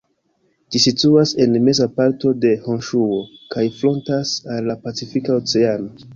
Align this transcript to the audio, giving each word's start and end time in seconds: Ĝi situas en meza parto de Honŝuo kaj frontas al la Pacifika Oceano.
Ĝi 0.75 0.79
situas 0.85 1.33
en 1.45 1.53
meza 1.67 1.87
parto 1.97 2.31
de 2.47 2.55
Honŝuo 2.65 3.21
kaj 3.57 3.67
frontas 3.83 4.35
al 4.57 4.69
la 4.73 4.79
Pacifika 4.89 5.39
Oceano. 5.39 5.97